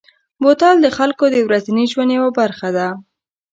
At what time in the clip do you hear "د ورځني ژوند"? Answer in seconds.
1.33-2.11